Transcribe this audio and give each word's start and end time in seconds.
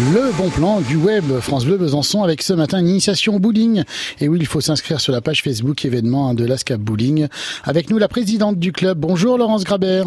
Le 0.00 0.34
bon 0.38 0.48
plan 0.48 0.80
du 0.80 0.96
web 0.96 1.24
France 1.40 1.66
Bleu 1.66 1.76
Besançon 1.76 2.22
avec 2.22 2.40
ce 2.40 2.54
matin 2.54 2.80
une 2.80 2.88
initiation 2.88 3.34
au 3.34 3.38
bowling. 3.38 3.84
Et 4.18 4.28
oui, 4.28 4.38
il 4.40 4.46
faut 4.46 4.62
s'inscrire 4.62 4.98
sur 4.98 5.12
la 5.12 5.20
page 5.20 5.42
Facebook 5.42 5.84
événement 5.84 6.32
de 6.32 6.46
l'ASCAP 6.46 6.80
Bowling. 6.80 7.28
Avec 7.64 7.90
nous 7.90 7.98
la 7.98 8.08
présidente 8.08 8.58
du 8.58 8.72
club. 8.72 8.96
Bonjour 8.98 9.36
Laurence 9.36 9.62
Grabert. 9.62 10.06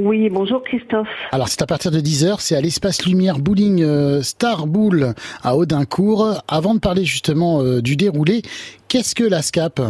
Oui, 0.00 0.28
bonjour 0.30 0.64
Christophe. 0.64 1.06
Alors 1.30 1.46
c'est 1.46 1.62
à 1.62 1.66
partir 1.66 1.92
de 1.92 2.00
10h, 2.00 2.40
c'est 2.40 2.56
à 2.56 2.60
l'espace 2.60 3.06
Lumière 3.06 3.38
Bowling 3.38 3.84
euh, 3.84 4.20
Star 4.22 4.66
Bowl 4.66 5.14
à 5.44 5.56
Audincourt. 5.56 6.42
Avant 6.48 6.74
de 6.74 6.80
parler 6.80 7.04
justement 7.04 7.62
euh, 7.62 7.80
du 7.80 7.94
déroulé, 7.94 8.42
qu'est-ce 8.88 9.14
que 9.14 9.22
l'ASCAP? 9.22 9.80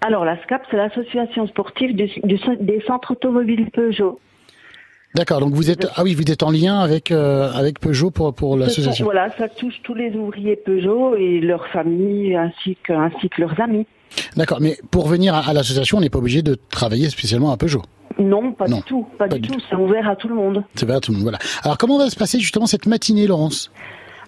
Alors 0.00 0.24
l'ASCAP, 0.24 0.62
c'est 0.72 0.76
l'association 0.76 1.46
sportive 1.46 1.94
du, 1.94 2.10
des 2.24 2.82
centres 2.84 3.12
automobiles 3.12 3.70
Peugeot. 3.70 4.18
D'accord, 5.14 5.40
donc 5.40 5.54
vous 5.54 5.70
êtes 5.70 5.88
ah 5.96 6.04
oui, 6.04 6.14
vous 6.14 6.30
êtes 6.30 6.44
en 6.44 6.50
lien 6.50 6.78
avec 6.78 7.10
euh, 7.10 7.50
avec 7.52 7.80
Peugeot 7.80 8.10
pour 8.10 8.32
pour 8.32 8.56
l'association. 8.56 9.04
Voilà, 9.04 9.28
ça 9.36 9.48
touche 9.48 9.74
tous 9.82 9.94
les 9.94 10.14
ouvriers 10.14 10.54
Peugeot 10.54 11.16
et 11.16 11.40
leurs 11.40 11.66
familles 11.68 12.36
ainsi 12.36 12.76
que 12.84 12.92
ainsi 12.92 13.28
que 13.28 13.40
leurs 13.40 13.60
amis. 13.60 13.86
D'accord, 14.36 14.58
mais 14.60 14.76
pour 14.90 15.08
venir 15.08 15.34
à, 15.34 15.52
l'association, 15.52 15.98
on 15.98 16.00
n'est 16.00 16.10
pas 16.10 16.18
obligé 16.18 16.42
de 16.42 16.56
travailler 16.70 17.08
spécialement 17.10 17.52
à 17.52 17.56
Peugeot. 17.56 17.82
Non, 18.18 18.52
pas 18.52 18.66
du 18.66 18.82
tout, 18.82 19.06
pas, 19.18 19.28
du, 19.28 19.40
tout. 19.40 19.58
C'est 19.68 19.76
ouvert 19.76 20.08
à 20.08 20.16
tout 20.16 20.28
le 20.28 20.34
monde. 20.34 20.64
C'est 20.74 20.84
ouvert 20.84 20.96
à 20.96 21.00
tout 21.00 21.12
le 21.12 21.16
monde, 21.16 21.24
voilà. 21.24 21.38
Alors 21.62 21.78
comment 21.78 21.98
va 21.98 22.10
se 22.10 22.16
passer 22.16 22.38
justement 22.38 22.66
cette 22.66 22.86
matinée, 22.86 23.26
Laurence? 23.26 23.72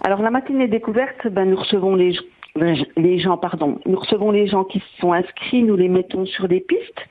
Alors 0.04 0.20
la 0.20 0.30
matinée 0.30 0.66
découverte, 0.66 1.28
ben 1.30 1.48
nous 1.48 1.56
recevons 1.56 1.94
les 1.94 2.16
les 2.54 3.18
gens, 3.18 3.38
pardon, 3.38 3.80
nous 3.86 3.98
recevons 3.98 4.30
les 4.30 4.46
gens 4.46 4.64
qui 4.64 4.80
se 4.80 5.00
sont 5.00 5.12
inscrits, 5.12 5.62
nous 5.62 5.76
les 5.76 5.88
mettons 5.88 6.26
sur 6.26 6.48
des 6.48 6.60
pistes, 6.60 7.08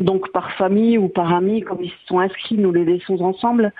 donc 0.00 0.32
par 0.32 0.50
famille 0.52 0.98
ou 0.98 1.08
par 1.08 1.32
amis, 1.32 1.62
comme 1.62 1.78
ils 1.82 1.90
se 1.90 2.06
sont 2.06 2.18
inscrits, 2.18 2.58
nous 2.58 2.72
les 2.72 2.84
laissons 2.84 3.20
ensemble. 3.22 3.72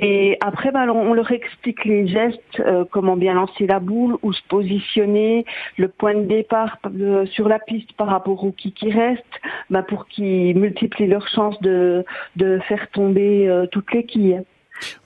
Et 0.00 0.36
après, 0.40 0.70
ben, 0.70 0.88
on 0.90 1.14
leur 1.14 1.30
explique 1.30 1.84
les 1.84 2.06
gestes, 2.06 2.60
euh, 2.60 2.84
comment 2.90 3.16
bien 3.16 3.34
lancer 3.34 3.66
la 3.66 3.80
boule, 3.80 4.18
où 4.22 4.32
se 4.32 4.42
positionner, 4.48 5.46
le 5.78 5.88
point 5.88 6.14
de 6.14 6.24
départ 6.24 6.78
euh, 6.86 7.24
sur 7.26 7.48
la 7.48 7.58
piste 7.58 7.92
par 7.94 8.08
rapport 8.08 8.44
aux 8.44 8.52
qui 8.52 8.72
qui 8.72 8.90
restent, 8.90 9.24
ben, 9.70 9.82
pour 9.82 10.06
qu'ils 10.08 10.58
multiplient 10.58 11.06
leurs 11.06 11.28
chances 11.28 11.60
de, 11.62 12.04
de 12.36 12.58
faire 12.68 12.90
tomber 12.90 13.48
euh, 13.48 13.66
toutes 13.66 13.92
les 13.92 14.04
quilles. 14.04 14.42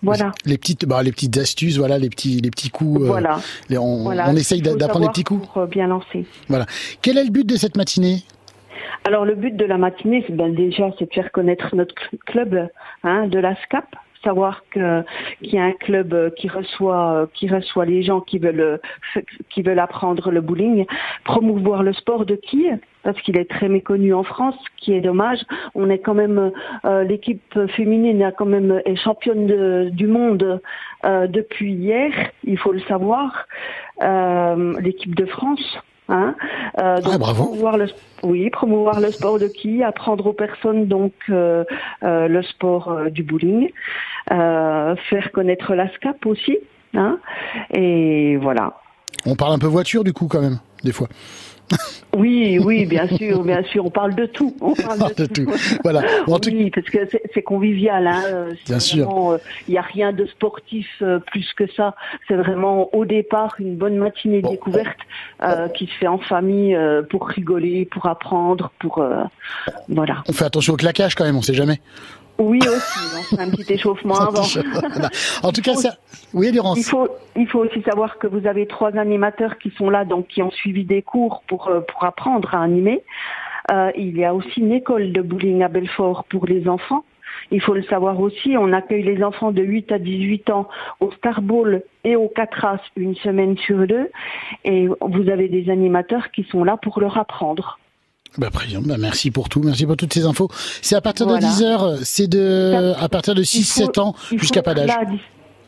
Voilà. 0.02 0.32
Les 0.44 0.58
petites, 0.58 0.86
bah, 0.86 1.02
les 1.02 1.12
petites 1.12 1.36
astuces, 1.38 1.78
voilà, 1.78 1.98
les 1.98 2.08
petits, 2.08 2.40
les 2.40 2.50
petits 2.50 2.70
coups. 2.70 3.02
Euh, 3.02 3.06
voilà. 3.06 3.38
on, 3.70 4.06
on, 4.06 4.36
essaye 4.36 4.62
d'apprendre 4.62 5.06
les 5.06 5.10
petits 5.10 5.24
coups. 5.24 5.46
Pour 5.46 5.62
euh, 5.62 5.66
bien 5.66 5.86
lancer. 5.86 6.26
Voilà. 6.48 6.66
Quel 7.02 7.18
est 7.18 7.24
le 7.24 7.30
but 7.30 7.46
de 7.46 7.56
cette 7.56 7.76
matinée? 7.76 8.22
Alors 9.04 9.24
le 9.24 9.34
but 9.34 9.54
de 9.54 9.64
la 9.64 9.76
matinée, 9.76 10.24
c'est 10.26 10.34
ben, 10.34 10.54
déjà, 10.54 10.90
c'est 10.98 11.06
de 11.06 11.14
faire 11.14 11.30
connaître 11.30 11.76
notre 11.76 11.94
club 12.26 12.68
hein, 13.02 13.26
de 13.26 13.38
la 13.38 13.54
SCAP 13.62 13.84
savoir 14.24 14.64
qu'il 14.72 15.04
y 15.42 15.58
a 15.58 15.64
un 15.64 15.72
club 15.72 16.12
euh, 16.12 16.30
qui 16.30 16.48
reçoit 16.48 17.12
euh, 17.12 17.26
qui 17.32 17.48
reçoit 17.48 17.84
les 17.84 18.02
gens 18.02 18.20
qui 18.20 18.38
veulent 18.38 18.80
euh, 19.14 19.22
qui 19.50 19.62
veulent 19.62 19.78
apprendre 19.78 20.30
le 20.30 20.40
bowling, 20.40 20.86
promouvoir 21.24 21.82
le 21.82 21.92
sport 21.92 22.26
de 22.26 22.34
qui? 22.34 22.66
Parce 23.02 23.20
qu'il 23.20 23.38
est 23.38 23.48
très 23.48 23.68
méconnu 23.68 24.14
en 24.14 24.24
France, 24.24 24.56
qui 24.78 24.94
est 24.94 25.02
dommage. 25.02 25.40
On 25.74 25.90
est 25.90 25.98
quand 25.98 26.14
même 26.14 26.50
l'équipe 27.06 27.58
féminine 27.76 28.22
est 28.22 28.32
quand 28.32 28.46
même 28.46 28.80
est 28.86 28.96
championne 28.96 29.90
du 29.90 30.06
monde 30.06 30.62
depuis 31.04 31.74
hier, 31.74 32.10
il 32.44 32.56
faut 32.56 32.72
le 32.72 32.80
savoir. 32.80 33.46
l'équipe 34.80 35.14
de 35.14 35.26
France. 35.26 35.78
Hein 36.08 36.34
euh, 36.78 37.00
donc, 37.00 37.12
ah, 37.14 37.18
bravo. 37.18 37.44
Promouvoir 37.44 37.78
le, 37.78 37.86
oui, 38.22 38.50
promouvoir 38.50 39.00
le 39.00 39.10
sport 39.10 39.38
de 39.38 39.46
qui, 39.46 39.82
apprendre 39.82 40.26
aux 40.26 40.32
personnes 40.32 40.86
donc 40.86 41.12
euh, 41.30 41.64
euh, 42.02 42.28
le 42.28 42.42
sport 42.42 43.10
du 43.10 43.22
bowling, 43.22 43.70
faire 44.28 45.30
connaître 45.32 45.74
la 45.74 45.90
SCAP 45.94 46.26
aussi, 46.26 46.58
hein, 46.94 47.18
et 47.72 48.36
voilà. 48.36 48.74
On 49.24 49.34
parle 49.34 49.54
un 49.54 49.58
peu 49.58 49.66
voiture 49.66 50.04
du 50.04 50.12
coup 50.12 50.26
quand 50.28 50.42
même, 50.42 50.58
des 50.82 50.92
fois. 50.92 51.08
Oui, 52.16 52.60
oui, 52.62 52.86
bien 52.86 53.08
sûr, 53.08 53.42
bien 53.42 53.62
sûr. 53.64 53.84
On 53.86 53.90
parle 53.90 54.14
de 54.14 54.26
tout. 54.26 54.54
On 54.60 54.74
parle 54.74 55.14
de, 55.14 55.26
tout. 55.26 55.46
Voilà. 55.82 56.02
oui, 56.28 56.70
parce 56.70 56.86
que 56.86 56.98
c'est 57.32 57.42
convivial. 57.42 58.06
Hein. 58.06 58.22
Euh, 58.26 58.52
bien 58.66 58.78
sûr. 58.78 59.38
Il 59.66 59.72
n'y 59.72 59.78
a 59.78 59.82
rien 59.82 60.12
de 60.12 60.26
sportif 60.26 60.86
euh, 61.02 61.18
plus 61.18 61.52
que 61.54 61.64
ça. 61.72 61.94
C'est 62.28 62.36
vraiment 62.36 62.94
au 62.94 63.04
départ 63.04 63.56
une 63.58 63.76
bonne 63.76 63.96
matinée 63.96 64.42
découverte 64.42 64.98
euh, 65.42 65.68
qui 65.68 65.86
se 65.86 65.92
fait 65.92 66.06
en 66.06 66.18
famille 66.18 66.76
pour 67.10 67.26
rigoler, 67.26 67.84
pour 67.86 68.06
apprendre, 68.06 68.70
pour 68.78 69.04
voilà. 69.88 70.22
On 70.28 70.32
fait 70.32 70.44
attention 70.44 70.74
au 70.74 70.76
claquage 70.76 71.14
quand 71.14 71.24
même. 71.24 71.34
On 71.36 71.40
ne 71.40 71.44
sait 71.44 71.54
jamais. 71.54 71.80
Oui 72.38 72.58
aussi, 72.58 73.36
un 73.38 73.50
petit 73.50 73.74
échauffement 73.74 74.16
avant. 74.16 74.42
en 75.42 75.52
tout 75.52 75.62
cas, 75.62 75.74
ça... 75.74 75.90
oui, 76.32 76.50
Laurence. 76.52 76.78
Il 76.78 76.84
faut, 76.84 77.08
il 77.36 77.48
faut 77.48 77.60
aussi 77.60 77.80
savoir 77.82 78.18
que 78.18 78.26
vous 78.26 78.46
avez 78.46 78.66
trois 78.66 78.96
animateurs 78.96 79.58
qui 79.58 79.70
sont 79.78 79.88
là, 79.88 80.04
donc 80.04 80.26
qui 80.28 80.42
ont 80.42 80.50
suivi 80.50 80.84
des 80.84 81.02
cours 81.02 81.42
pour 81.46 81.68
euh, 81.68 81.80
pour 81.80 82.04
apprendre 82.04 82.54
à 82.54 82.62
animer. 82.62 83.04
Euh, 83.70 83.90
il 83.96 84.18
y 84.18 84.24
a 84.24 84.34
aussi 84.34 84.60
une 84.60 84.72
école 84.72 85.12
de 85.12 85.22
bowling 85.22 85.62
à 85.62 85.68
Belfort 85.68 86.24
pour 86.24 86.46
les 86.46 86.68
enfants. 86.68 87.04
Il 87.50 87.60
faut 87.60 87.74
le 87.74 87.82
savoir 87.84 88.20
aussi, 88.20 88.56
on 88.58 88.72
accueille 88.72 89.02
les 89.02 89.22
enfants 89.22 89.52
de 89.52 89.62
8 89.62 89.92
à 89.92 89.98
18 89.98 90.50
ans 90.50 90.68
au 91.00 91.10
Star 91.12 91.42
Bowl 91.42 91.82
et 92.04 92.16
au 92.16 92.28
Catras 92.28 92.78
une 92.96 93.14
semaine 93.16 93.56
sur 93.58 93.86
deux. 93.86 94.10
Et 94.64 94.88
vous 94.88 95.28
avez 95.28 95.48
des 95.48 95.70
animateurs 95.70 96.30
qui 96.30 96.44
sont 96.44 96.64
là 96.64 96.76
pour 96.76 97.00
leur 97.00 97.18
apprendre. 97.18 97.78
Bah, 98.38 98.48
bah, 98.50 98.96
merci 98.98 99.30
pour 99.30 99.48
tout, 99.48 99.60
merci 99.62 99.86
pour 99.86 99.96
toutes 99.96 100.12
ces 100.12 100.26
infos. 100.26 100.48
C'est 100.82 100.96
à 100.96 101.00
partir 101.00 101.26
de 101.26 101.36
10 101.36 101.62
heures, 101.62 101.98
c'est 102.02 102.26
de 102.26 102.92
à 102.98 103.08
partir 103.08 103.34
de 103.34 103.42
6-7 103.42 104.00
ans 104.00 104.14
jusqu'à 104.32 104.62
pas 104.62 104.74
d'âge. 104.74 104.90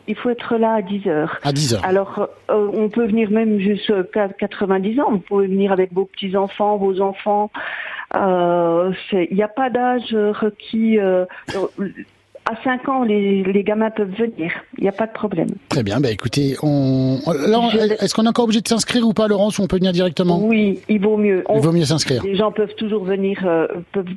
Il 0.09 0.15
faut 0.15 0.29
être 0.29 0.55
là 0.55 0.75
à 0.75 0.81
10 0.81 1.07
heures. 1.07 1.37
À 1.43 1.51
10 1.51 1.73
heures. 1.73 1.85
Alors, 1.85 2.29
euh, 2.49 2.69
on 2.73 2.87
peut 2.87 3.05
venir 3.05 3.29
même 3.29 3.59
jusqu'à 3.59 4.29
90 4.29 5.01
ans. 5.01 5.11
Vous 5.11 5.19
pouvez 5.19 5.47
venir 5.47 5.73
avec 5.73 5.91
vos 5.91 6.05
petits-enfants, 6.05 6.77
vos 6.77 7.01
enfants. 7.01 7.51
Euh, 8.15 8.93
il 9.11 9.35
n'y 9.35 9.43
a 9.43 9.49
pas 9.49 9.69
d'âge 9.69 10.13
requis. 10.13 10.97
Euh, 10.97 11.25
à 12.47 12.55
5 12.63 12.87
ans, 12.87 13.03
les, 13.03 13.43
les, 13.43 13.63
gamins 13.63 13.89
peuvent 13.89 14.13
venir. 14.17 14.51
Il 14.77 14.83
n'y 14.83 14.89
a 14.89 14.93
pas 14.93 15.05
de 15.05 15.11
problème. 15.11 15.49
Très 15.67 15.83
bien. 15.83 15.99
Bah, 15.99 16.11
écoutez, 16.11 16.55
on... 16.63 17.19
est-ce 17.99 18.13
qu'on 18.13 18.23
est 18.23 18.29
encore 18.29 18.45
obligé 18.45 18.61
de 18.61 18.67
s'inscrire 18.67 19.05
ou 19.05 19.13
pas, 19.13 19.27
Laurence, 19.27 19.59
ou 19.59 19.63
on 19.63 19.67
peut 19.67 19.75
venir 19.75 19.91
directement? 19.91 20.39
Oui, 20.41 20.79
il 20.87 21.01
vaut 21.01 21.17
mieux. 21.17 21.43
Il 21.53 21.59
vaut 21.59 21.73
mieux 21.73 21.83
s'inscrire. 21.83 22.23
Les 22.23 22.35
gens 22.35 22.53
peuvent 22.53 22.73
toujours 22.75 23.03
venir. 23.03 23.37
Euh, 23.45 23.67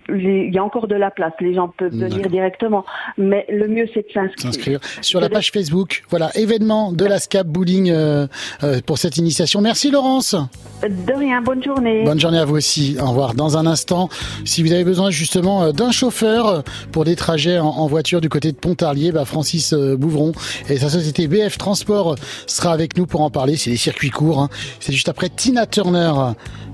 il 0.08 0.54
y 0.54 0.58
a 0.58 0.64
encore 0.64 0.86
de 0.86 0.94
la 0.94 1.10
place. 1.10 1.32
Les 1.40 1.54
gens 1.54 1.68
peuvent 1.76 1.92
venir 1.92 2.28
directement. 2.28 2.84
Mais 3.18 3.46
le 3.48 3.66
mieux, 3.66 3.86
c'est 3.92 4.06
de 4.06 4.30
s'inscrire. 4.40 4.78
Sur 5.00 5.20
la 5.20 5.28
page 5.28 5.50
Facebook. 5.50 6.04
Voilà, 6.08 6.30
événement 6.36 6.92
de 6.92 7.06
la 7.06 7.18
SCAP 7.18 7.48
Bowling 7.48 7.90
euh, 7.90 8.28
euh, 8.62 8.80
pour 8.86 8.98
cette 8.98 9.16
initiation. 9.16 9.60
Merci, 9.60 9.90
Laurence. 9.90 10.36
De 10.82 11.12
rien. 11.12 11.42
Bonne 11.42 11.64
journée. 11.64 12.04
Bonne 12.04 12.20
journée 12.20 12.38
à 12.38 12.44
vous 12.44 12.56
aussi. 12.56 12.96
Au 13.02 13.06
revoir. 13.06 13.34
Dans 13.34 13.58
un 13.58 13.66
instant, 13.66 14.08
si 14.44 14.62
vous 14.62 14.72
avez 14.72 14.84
besoin 14.84 15.10
justement 15.10 15.72
d'un 15.72 15.90
chauffeur 15.90 16.62
pour 16.92 17.04
des 17.04 17.16
trajets 17.16 17.58
en 17.58 17.86
voiture, 17.88 18.19
du 18.20 18.28
côté 18.28 18.52
de 18.52 18.56
Pontarlier, 18.56 19.12
bah 19.12 19.24
Francis 19.24 19.72
euh, 19.72 19.96
Bouvron 19.96 20.32
et 20.68 20.78
sa 20.78 20.90
société 20.90 21.28
BF 21.28 21.58
Transport 21.58 22.16
sera 22.46 22.72
avec 22.72 22.96
nous 22.96 23.06
pour 23.06 23.22
en 23.22 23.30
parler. 23.30 23.56
C'est 23.56 23.70
des 23.70 23.76
circuits 23.76 24.10
courts. 24.10 24.40
Hein. 24.40 24.48
C'est 24.80 24.92
juste 24.92 25.08
après 25.08 25.28
Tina 25.28 25.66
Turner 25.66 26.12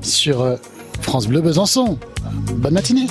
sur 0.00 0.42
euh, 0.42 0.56
France 1.00 1.26
Bleu 1.26 1.40
Besançon. 1.40 1.98
Bonne 2.56 2.74
matinée. 2.74 3.06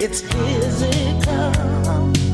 It's 0.00 0.20
physical. 0.20 2.33